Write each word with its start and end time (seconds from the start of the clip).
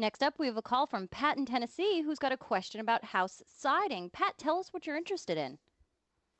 Next 0.00 0.22
up, 0.22 0.34
we 0.38 0.46
have 0.46 0.56
a 0.56 0.62
call 0.62 0.86
from 0.86 1.08
Pat 1.08 1.38
in 1.38 1.44
Tennessee 1.44 2.02
who's 2.02 2.20
got 2.20 2.30
a 2.30 2.36
question 2.36 2.80
about 2.80 3.02
house 3.02 3.42
siding. 3.48 4.10
Pat, 4.10 4.38
tell 4.38 4.60
us 4.60 4.72
what 4.72 4.86
you're 4.86 4.96
interested 4.96 5.36
in. 5.36 5.58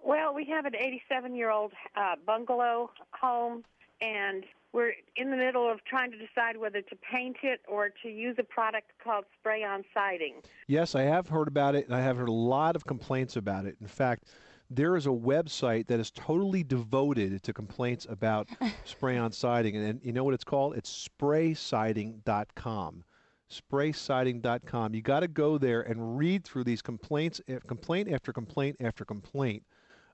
Well, 0.00 0.32
we 0.32 0.44
have 0.44 0.64
an 0.64 0.76
87 0.76 1.34
year 1.34 1.50
old 1.50 1.72
uh, 1.96 2.14
bungalow 2.24 2.92
home, 3.20 3.64
and 4.00 4.44
we're 4.72 4.92
in 5.16 5.32
the 5.32 5.36
middle 5.36 5.68
of 5.68 5.82
trying 5.84 6.12
to 6.12 6.16
decide 6.16 6.56
whether 6.56 6.80
to 6.82 6.96
paint 6.96 7.38
it 7.42 7.60
or 7.66 7.88
to 8.04 8.08
use 8.08 8.36
a 8.38 8.44
product 8.44 8.92
called 9.02 9.24
spray 9.40 9.64
on 9.64 9.82
siding. 9.92 10.34
Yes, 10.68 10.94
I 10.94 11.02
have 11.02 11.28
heard 11.28 11.48
about 11.48 11.74
it, 11.74 11.86
and 11.86 11.96
I 11.96 12.00
have 12.00 12.16
heard 12.16 12.28
a 12.28 12.32
lot 12.32 12.76
of 12.76 12.86
complaints 12.86 13.34
about 13.34 13.66
it. 13.66 13.76
In 13.80 13.88
fact, 13.88 14.28
there 14.70 14.94
is 14.94 15.06
a 15.06 15.10
website 15.10 15.88
that 15.88 15.98
is 15.98 16.12
totally 16.12 16.62
devoted 16.62 17.42
to 17.42 17.52
complaints 17.52 18.06
about 18.08 18.48
spray 18.84 19.16
on 19.16 19.32
siding. 19.32 19.74
And, 19.74 19.84
and, 19.84 20.00
you 20.04 20.12
know 20.12 20.22
what 20.22 20.34
it's 20.34 20.44
called? 20.44 20.76
It's 20.76 21.08
spraysiding.com 21.20 23.02
spraysiding.com. 23.50 24.94
You 24.94 25.02
got 25.02 25.20
to 25.20 25.28
go 25.28 25.58
there 25.58 25.82
and 25.82 26.18
read 26.18 26.44
through 26.44 26.64
these 26.64 26.82
complaints, 26.82 27.40
eh, 27.48 27.58
complaint 27.66 28.10
after 28.10 28.32
complaint 28.32 28.76
after 28.80 29.04
complaint 29.04 29.62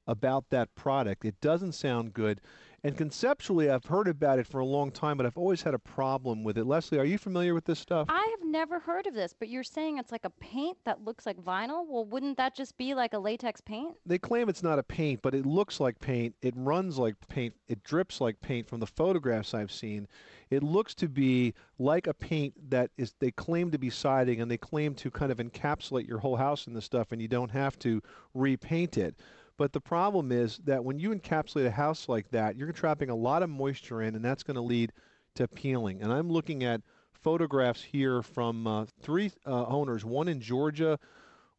about 0.07 0.51
that 0.51 0.75
product. 0.75 1.25
It 1.25 1.41
doesn't 1.41 1.73
sound 1.73 2.13
good. 2.13 2.41
And 2.83 2.97
conceptually, 2.97 3.71
I've 3.71 3.87
heard 3.87 4.09
about 4.09 4.39
it 4.39 4.47
for 4.47 4.61
a 4.61 4.65
long 4.65 4.91
time, 4.91 5.17
but 5.17 5.25
I've 5.25 5.39
always 5.39 5.63
had 5.63 5.73
a 5.73 5.79
problem 5.79 6.45
with 6.45 6.59
it. 6.59 6.65
Leslie, 6.67 6.99
are 6.99 7.05
you 7.05 7.17
familiar 7.17 7.55
with 7.55 7.65
this 7.65 7.79
stuff? 7.79 8.07
I 8.11 8.37
have 8.39 8.44
never 8.55 8.79
heard 8.79 9.09
of 9.09 9.15
this, 9.15 9.35
but 9.37 9.49
you're 9.49 9.65
saying 9.65 9.99
it's 9.99 10.13
like 10.13 10.25
a 10.25 10.31
paint 10.31 10.79
that 10.85 11.05
looks 11.05 11.27
like 11.27 11.37
vinyl? 11.39 11.85
Well, 11.89 12.05
wouldn't 12.05 12.37
that 12.37 12.55
just 12.55 12.79
be 12.79 12.95
like 12.95 13.13
a 13.13 13.19
latex 13.19 13.61
paint? 13.61 13.97
They 14.07 14.17
claim 14.17 14.49
it's 14.49 14.63
not 14.63 14.79
a 14.79 14.83
paint, 14.85 15.23
but 15.23 15.35
it 15.35 15.45
looks 15.45 15.81
like 15.81 15.99
paint. 15.99 16.37
It 16.41 16.55
runs 16.57 16.97
like 16.97 17.17
paint. 17.29 17.55
It 17.67 17.83
drips 17.83 18.21
like 18.21 18.41
paint 18.41 18.69
from 18.69 18.79
the 18.79 18.87
photographs 18.87 19.55
I've 19.55 19.73
seen. 19.73 20.07
It 20.51 20.63
looks 20.63 20.95
to 20.97 21.09
be 21.09 21.53
like 21.81 22.07
a 22.07 22.15
paint 22.15 22.55
that 22.71 22.93
is 22.97 23.15
they 23.19 23.33
claim 23.33 23.73
to 23.73 23.79
be 23.79 23.91
siding 23.91 24.41
and 24.41 24.49
they 24.49 24.57
claim 24.57 24.95
to 24.95 25.11
kind 25.11 25.33
of 25.33 25.39
encapsulate 25.39 26.07
your 26.07 26.19
whole 26.19 26.37
house 26.37 26.69
in 26.69 26.75
this 26.75 26.85
stuff 26.85 27.11
and 27.11 27.21
you 27.21 27.27
don't 27.27 27.51
have 27.51 27.77
to 27.81 28.01
repaint 28.35 28.97
it. 28.97 29.17
But 29.57 29.73
the 29.73 29.81
problem 29.81 30.31
is 30.31 30.61
that 30.65 30.85
when 30.85 31.01
you 31.01 31.11
encapsulate 31.11 31.67
a 31.67 31.73
house 31.73 32.09
like 32.09 32.31
that, 32.31 32.57
you're 32.57 32.71
trapping 32.71 33.11
a 33.11 33.17
lot 33.17 33.43
of 33.43 33.51
moisture 33.51 34.03
in, 34.03 34.15
and 34.15 34.25
that's 34.25 34.43
going 34.45 34.57
to 34.57 34.61
lead 34.61 34.93
to 35.35 35.49
peeling. 35.49 36.03
And 36.03 36.13
I'm 36.13 36.31
looking 36.31 36.63
at 36.63 36.83
photographs 37.25 37.83
here 37.83 38.23
from 38.23 38.67
uh, 38.67 38.85
three 39.01 39.33
uh, 39.47 39.65
owners, 39.65 40.05
one 40.05 40.29
in 40.29 40.41
Georgia, 40.41 40.99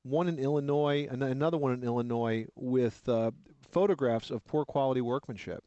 one 0.04 0.28
in 0.28 0.38
Illinois, 0.38 1.08
and 1.10 1.24
another 1.24 1.58
one 1.58 1.74
in 1.74 1.84
Illinois, 1.84 2.46
with 2.56 3.10
uh, 3.10 3.32
photographs 3.72 4.30
of 4.30 4.46
poor 4.46 4.64
quality 4.64 5.02
workmanship. 5.02 5.64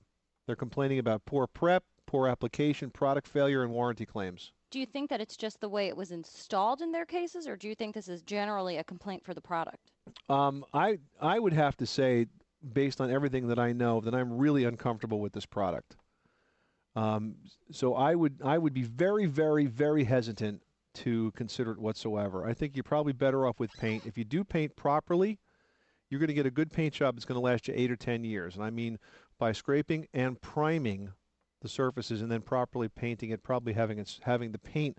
They're 0.46 0.56
complaining 0.56 1.00
about 1.00 1.26
poor 1.26 1.48
prep, 1.48 1.82
poor 2.06 2.28
application, 2.28 2.90
product 2.90 3.26
failure, 3.26 3.64
and 3.64 3.72
warranty 3.72 4.06
claims. 4.06 4.52
Do 4.70 4.78
you 4.78 4.86
think 4.86 5.10
that 5.10 5.20
it's 5.20 5.36
just 5.36 5.60
the 5.60 5.68
way 5.68 5.88
it 5.88 5.96
was 5.96 6.12
installed 6.12 6.80
in 6.80 6.92
their 6.92 7.06
cases, 7.06 7.48
or 7.48 7.56
do 7.56 7.68
you 7.68 7.74
think 7.74 7.94
this 7.94 8.08
is 8.08 8.22
generally 8.22 8.76
a 8.76 8.84
complaint 8.84 9.24
for 9.24 9.34
the 9.34 9.40
product? 9.40 9.90
Um, 10.28 10.64
I 10.72 10.98
I 11.20 11.40
would 11.40 11.54
have 11.54 11.76
to 11.78 11.86
say, 11.86 12.26
based 12.72 13.00
on 13.00 13.10
everything 13.10 13.48
that 13.48 13.58
I 13.58 13.72
know, 13.72 14.00
that 14.02 14.14
I'm 14.14 14.38
really 14.38 14.64
uncomfortable 14.64 15.20
with 15.20 15.32
this 15.32 15.46
product. 15.46 15.96
Um, 16.98 17.36
so 17.70 17.94
I 17.94 18.14
would 18.16 18.40
I 18.44 18.58
would 18.58 18.74
be 18.74 18.82
very 18.82 19.26
very 19.26 19.66
very 19.66 20.02
hesitant 20.02 20.62
to 20.94 21.30
consider 21.32 21.70
it 21.70 21.78
whatsoever. 21.78 22.44
I 22.44 22.54
think 22.54 22.74
you're 22.74 22.82
probably 22.82 23.12
better 23.12 23.46
off 23.46 23.60
with 23.60 23.70
paint. 23.74 24.04
If 24.04 24.18
you 24.18 24.24
do 24.24 24.42
paint 24.42 24.74
properly, 24.74 25.38
you're 26.10 26.18
going 26.18 26.28
to 26.28 26.34
get 26.34 26.46
a 26.46 26.50
good 26.50 26.72
paint 26.72 26.94
job 26.94 27.14
that's 27.14 27.24
going 27.24 27.36
to 27.36 27.44
last 27.44 27.68
you 27.68 27.74
eight 27.76 27.92
or 27.92 27.96
ten 27.96 28.24
years. 28.24 28.56
And 28.56 28.64
I 28.64 28.70
mean 28.70 28.98
by 29.38 29.52
scraping 29.52 30.08
and 30.12 30.40
priming 30.40 31.12
the 31.62 31.68
surfaces 31.68 32.20
and 32.20 32.32
then 32.32 32.40
properly 32.40 32.88
painting 32.88 33.30
it, 33.30 33.44
probably 33.44 33.74
having 33.74 34.00
it, 34.00 34.18
having 34.22 34.50
the 34.50 34.58
paint 34.58 34.98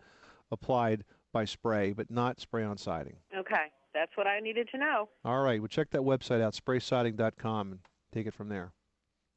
applied 0.51 1.03
by 1.33 1.43
spray, 1.43 1.91
but 1.91 2.09
not 2.09 2.39
spray 2.39 2.63
on 2.63 2.77
siding. 2.77 3.17
Okay, 3.37 3.65
that's 3.93 4.15
what 4.15 4.25
I 4.25 4.39
needed 4.39 4.69
to 4.71 4.77
know. 4.77 5.09
All 5.25 5.41
right, 5.41 5.59
well 5.59 5.67
check 5.67 5.89
that 5.91 6.01
website 6.01 6.39
out, 6.41 6.53
spraysiding.com, 6.53 7.71
and 7.73 7.79
take 8.13 8.25
it 8.25 8.33
from 8.33 8.47
there. 8.47 8.71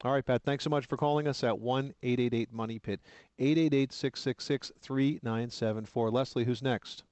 All 0.04 0.12
right, 0.12 0.24
Pat, 0.24 0.42
thanks 0.42 0.64
so 0.64 0.70
much 0.70 0.86
for 0.86 0.96
calling 0.96 1.28
us 1.28 1.44
at 1.44 1.60
1 1.60 1.94
888 2.02 2.52
Money 2.52 2.80
Pit, 2.80 3.00
888 3.38 3.92
666 3.92 4.72
3974. 4.80 6.10
Leslie, 6.10 6.44
who's 6.44 6.60
next? 6.60 7.04